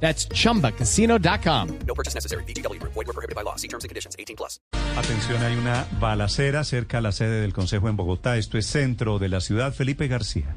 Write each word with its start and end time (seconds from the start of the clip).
That's 0.00 0.28
chumbacasino.com. 0.28 1.78
No 1.86 1.94
purchase 1.94 2.14
necessary. 2.14 2.44
BGW. 2.44 2.80
Void 2.82 2.94
were 2.94 3.12
prohibited 3.12 3.34
by 3.34 3.42
law. 3.42 3.56
See 3.56 3.68
terms 3.68 3.84
and 3.84 3.88
conditions. 3.88 4.14
18 4.18 4.36
plus. 4.36 4.60
Atención, 4.96 5.42
hay 5.42 5.56
una 5.56 5.86
balacera 6.00 6.64
cerca 6.64 6.98
a 6.98 7.00
la 7.00 7.12
sede 7.12 7.40
del 7.40 7.52
Consejo 7.52 7.88
en 7.88 7.96
Bogotá. 7.96 8.36
Esto 8.36 8.56
es 8.58 8.66
centro 8.66 9.18
de 9.18 9.28
la 9.28 9.40
ciudad. 9.40 9.74
Felipe 9.74 10.08
García. 10.08 10.54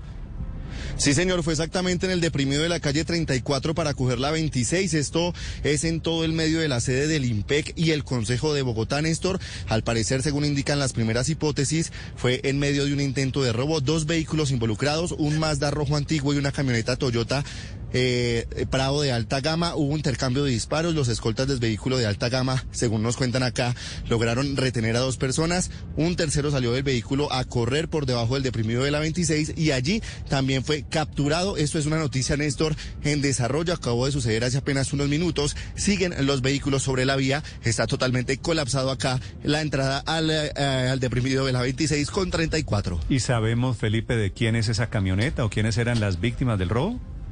Sí, 0.97 1.13
señor, 1.13 1.43
fue 1.43 1.53
exactamente 1.53 2.05
en 2.05 2.11
el 2.11 2.21
deprimido 2.21 2.61
de 2.61 2.69
la 2.69 2.79
calle 2.79 3.05
34 3.05 3.73
para 3.73 3.93
coger 3.93 4.19
la 4.19 4.31
26. 4.31 4.93
Esto 4.93 5.33
es 5.63 5.83
en 5.83 6.01
todo 6.01 6.25
el 6.25 6.33
medio 6.33 6.59
de 6.59 6.67
la 6.67 6.81
sede 6.81 7.07
del 7.07 7.25
IMPEC 7.25 7.73
y 7.77 7.91
el 7.91 8.03
Consejo 8.03 8.53
de 8.53 8.63
Bogotá, 8.63 9.01
Néstor. 9.01 9.39
Al 9.67 9.83
parecer, 9.83 10.21
según 10.21 10.45
indican 10.45 10.79
las 10.79 10.93
primeras 10.93 11.29
hipótesis, 11.29 11.91
fue 12.15 12.41
en 12.43 12.59
medio 12.59 12.85
de 12.85 12.93
un 12.93 12.99
intento 12.99 13.41
de 13.41 13.53
robo. 13.53 13.79
Dos 13.79 14.05
vehículos 14.05 14.51
involucrados, 14.51 15.13
un 15.13 15.39
Mazda 15.39 15.71
rojo 15.71 15.95
antiguo 15.95 16.33
y 16.33 16.37
una 16.37 16.51
camioneta 16.51 16.97
Toyota 16.97 17.45
eh, 17.93 18.65
Prado 18.69 19.01
de 19.01 19.11
alta 19.11 19.41
gama. 19.41 19.75
Hubo 19.75 19.95
intercambio 19.95 20.43
de 20.43 20.51
disparos. 20.51 20.93
Los 20.93 21.07
escoltas 21.07 21.47
del 21.47 21.59
vehículo 21.59 21.97
de 21.97 22.05
alta 22.05 22.29
gama, 22.29 22.65
según 22.71 23.03
nos 23.03 23.17
cuentan 23.17 23.43
acá, 23.43 23.75
lograron 24.07 24.57
retener 24.57 24.95
a 24.95 24.99
dos 24.99 25.17
personas. 25.17 25.71
Un 25.95 26.15
tercero 26.15 26.51
salió 26.51 26.71
del 26.71 26.83
vehículo 26.83 27.31
a 27.31 27.43
correr 27.45 27.89
por 27.89 28.05
debajo 28.05 28.35
del 28.35 28.43
deprimido 28.43 28.83
de 28.83 28.91
la 28.91 28.99
26 28.99 29.53
y 29.57 29.71
allí 29.71 30.01
también 30.27 30.63
fue 30.63 30.83
capturado. 30.83 31.57
Esto 31.57 31.79
es 31.79 31.85
una 31.85 31.97
noticia, 31.97 32.37
Néstor, 32.37 32.75
en 33.03 33.21
desarrollo. 33.21 33.73
Acabó 33.73 34.05
de 34.05 34.11
suceder 34.11 34.43
hace 34.43 34.57
apenas 34.57 34.93
unos 34.93 35.09
minutos. 35.09 35.55
Siguen 35.75 36.13
los 36.25 36.41
vehículos 36.41 36.83
sobre 36.83 37.05
la 37.05 37.15
vía. 37.15 37.43
Está 37.63 37.87
totalmente 37.87 38.37
colapsado 38.37 38.91
acá 38.91 39.19
la 39.43 39.61
entrada 39.61 39.99
al, 39.99 40.29
eh, 40.29 40.51
al 40.55 40.99
deprimido 40.99 41.45
de 41.45 41.53
la 41.53 41.61
26 41.61 42.09
con 42.11 42.31
34. 42.31 42.99
¿Y 43.09 43.19
sabemos, 43.19 43.77
Felipe, 43.77 44.15
de 44.15 44.31
quién 44.31 44.55
es 44.55 44.69
esa 44.69 44.89
camioneta 44.89 45.45
o 45.45 45.49
quiénes 45.49 45.77
eran 45.77 45.99
las 45.99 46.19
víctimas 46.19 46.59
del 46.59 46.69
robo? 46.69 46.99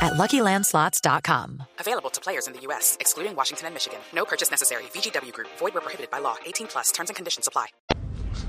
at 0.00 0.14
LuckyLandSlots.com. 0.14 1.62
Available 1.80 2.10
to 2.10 2.20
players 2.20 2.46
in 2.46 2.52
the 2.54 2.60
U.S., 2.68 2.96
excluding 3.00 3.34
Washington 3.36 3.66
and 3.66 3.74
Michigan. 3.74 3.98
No 4.14 4.24
purchase 4.24 4.50
necessary. 4.50 4.84
VGW 4.94 5.32
Group. 5.32 5.48
Void 5.58 5.74
where 5.74 5.82
prohibited 5.82 6.10
by 6.10 6.18
law. 6.20 6.36
18 6.46 6.66
plus. 6.68 6.92
Terms 6.92 7.10
and 7.10 7.16
conditions 7.16 7.46
apply. 7.48 7.66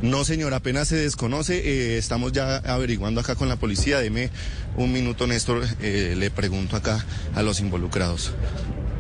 No, 0.02 0.24
señor, 0.24 0.54
apenas 0.54 0.90
se 0.90 0.96
desconoce. 0.98 1.58
Eh, 1.58 1.98
estamos 1.98 2.32
ya 2.32 2.58
averiguando 2.58 3.20
acá 3.22 3.36
con 3.36 3.50
la 3.50 3.56
policía. 3.56 4.00
Deme 4.00 4.30
un 4.76 4.92
minuto, 4.92 5.26
Néstor. 5.26 5.66
Eh, 5.82 6.14
le 6.16 6.30
pregunto 6.30 6.76
acá 6.76 7.04
a 7.34 7.42
los 7.42 7.60
involucrados. 7.60 8.32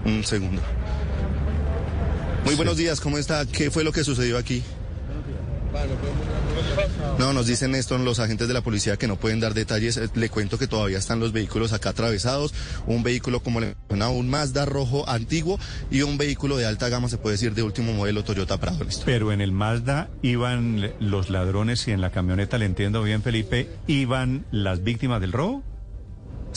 Un 0.06 0.24
segundo. 0.24 0.62
Muy 2.46 2.56
buenos 2.56 2.78
días, 2.78 3.02
¿cómo 3.02 3.18
está? 3.18 3.46
¿Qué 3.46 3.70
fue 3.70 3.84
lo 3.84 3.92
que 3.92 4.06
sucedió 4.06 4.38
aquí? 4.38 4.64
No, 7.20 7.34
nos 7.34 7.48
dicen 7.48 7.76
esto 7.76 7.98
los 7.98 8.20
agentes 8.20 8.48
de 8.48 8.54
la 8.54 8.62
policía 8.62 8.98
que 8.98 9.08
no 9.08 9.18
pueden 9.18 9.40
dar 9.40 9.54
detalles. 9.54 9.98
Eh, 9.98 10.10
Le 10.14 10.30
cuento 10.30 10.58
que 10.58 10.68
todavía 10.68 10.98
están 10.98 11.20
los 11.20 11.32
vehículos 11.32 11.74
acá 11.74 11.90
atravesados. 11.90 12.54
Un 12.86 13.04
vehículo, 13.04 13.42
como 13.42 13.60
le 13.60 13.76
mencionaba, 13.90 14.12
un 14.12 14.30
Mazda 14.30 14.66
rojo 14.66 15.08
antiguo 15.10 15.60
y 15.90 16.02
un 16.02 16.18
vehículo 16.18 16.58
de 16.58 16.66
alta 16.66 16.90
gama, 16.90 17.10
se 17.10 17.18
puede 17.18 17.34
decir, 17.34 17.54
de 17.54 17.64
último 17.64 17.94
modelo 17.94 18.24
Toyota 18.24 18.60
Prado. 18.60 18.86
Pero 19.06 19.32
en 19.32 19.42
el 19.42 19.52
Mazda 19.52 20.10
iban 20.22 20.94
los 21.00 21.30
ladrones 21.30 21.88
y 21.88 21.92
en 21.92 22.02
la 22.02 22.12
camioneta, 22.12 22.58
le 22.58 22.66
entiendo 22.66 23.04
bien, 23.04 23.22
Felipe, 23.22 23.70
iban 23.88 24.46
las 24.52 24.84
víctimas 24.84 25.22
del 25.22 25.32
robo. 25.32 25.64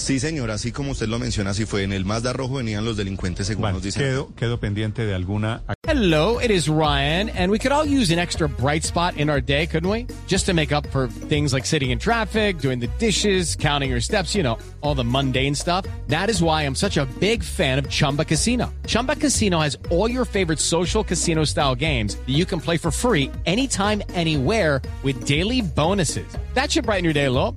Sí, 0.00 0.18
señor, 0.18 0.50
así 0.50 0.72
como 0.72 0.92
usted 0.92 1.08
lo 1.08 1.18
menciona, 1.18 1.50
así 1.50 1.66
fue. 1.66 1.82
En 1.84 1.92
el 1.92 2.04
Mazda 2.04 2.32
rojo 2.32 2.54
venían 2.54 2.84
los 2.84 2.96
delincuentes, 2.96 3.46
según 3.46 3.62
Bueno, 3.62 3.74
nos 3.76 3.84
dicen. 3.84 4.02
quedo, 4.02 4.34
quedo 4.34 4.58
pendiente 4.58 5.04
de 5.04 5.14
alguna 5.14 5.62
Hello, 5.86 6.38
it 6.40 6.50
is 6.50 6.68
Ryan, 6.68 7.28
and 7.30 7.50
we 7.50 7.58
could 7.58 7.70
all 7.72 7.84
use 7.84 8.10
an 8.12 8.18
extra 8.18 8.48
bright 8.48 8.82
spot 8.82 9.16
in 9.18 9.28
our 9.28 9.40
day, 9.42 9.66
couldn't 9.66 9.90
we? 9.90 10.06
Just 10.26 10.46
to 10.46 10.54
make 10.54 10.72
up 10.72 10.86
for 10.90 11.08
things 11.28 11.52
like 11.52 11.66
sitting 11.66 11.90
in 11.90 11.98
traffic, 11.98 12.58
doing 12.60 12.80
the 12.80 12.88
dishes, 12.98 13.56
counting 13.56 13.90
your 13.90 14.00
steps, 14.00 14.34
you 14.34 14.42
know, 14.42 14.56
all 14.80 14.94
the 14.94 15.04
mundane 15.04 15.54
stuff. 15.54 15.84
That 16.08 16.30
is 16.30 16.42
why 16.42 16.62
I'm 16.62 16.74
such 16.74 16.96
a 16.96 17.06
big 17.18 17.42
fan 17.42 17.78
of 17.78 17.88
Chumba 17.90 18.24
Casino. 18.24 18.72
Chumba 18.86 19.16
Casino 19.16 19.60
has 19.60 19.76
all 19.90 20.08
your 20.10 20.24
favorite 20.24 20.60
social 20.60 21.04
casino 21.04 21.44
style 21.44 21.74
games 21.74 22.16
that 22.16 22.30
you 22.32 22.46
can 22.46 22.60
play 22.60 22.78
for 22.78 22.90
free 22.90 23.30
anytime, 23.46 24.02
anywhere 24.14 24.80
with 25.02 25.26
daily 25.26 25.60
bonuses. 25.60 26.26
That 26.54 26.70
should 26.72 26.86
brighten 26.86 27.04
your 27.04 27.14
day 27.14 27.26
a 27.26 27.30
little. 27.30 27.56